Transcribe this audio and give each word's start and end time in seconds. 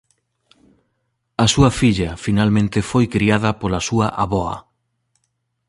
A 1.43 1.45
súa 1.53 1.71
filla 1.79 2.11
finalmente 2.25 2.79
foi 2.91 3.05
criada 3.15 3.49
pola 3.61 3.81
súa 3.87 4.07
avoa. 4.23 4.55